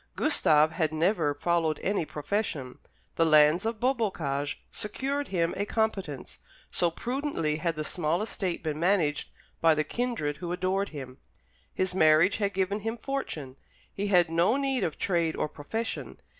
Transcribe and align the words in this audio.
Gustave 0.15 0.71
had 0.73 0.91
never 0.91 1.35
followed 1.35 1.79
any 1.83 2.05
profession; 2.05 2.79
the 3.17 3.23
lands 3.23 3.67
of 3.67 3.79
Beaubocage 3.79 4.57
secured 4.71 5.27
him 5.27 5.53
a 5.55 5.67
competence, 5.67 6.39
so 6.71 6.89
prudently 6.89 7.57
had 7.57 7.75
the 7.75 7.83
small 7.83 8.23
estate 8.23 8.63
been 8.63 8.79
managed 8.79 9.29
by 9.61 9.75
the 9.75 9.83
kindred 9.83 10.37
who 10.37 10.51
adored 10.51 10.89
him. 10.89 11.19
His 11.71 11.93
marriage 11.93 12.37
had 12.37 12.55
given 12.55 12.79
him 12.79 12.97
fortune. 12.97 13.57
He 13.93 14.07
had 14.07 14.31
no 14.31 14.57
need 14.57 14.83
of 14.83 14.97
trade 14.97 15.35
or 15.35 15.47
profession. 15.47 16.19